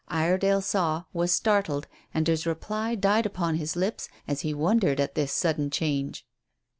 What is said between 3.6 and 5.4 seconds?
lips as he wondered at this